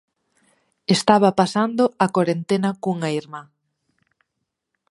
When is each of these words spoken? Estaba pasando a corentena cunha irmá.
Estaba 0.95 1.29
pasando 1.39 1.83
a 2.05 2.07
corentena 2.15 2.69
cunha 2.81 3.09
irmá. 3.21 3.41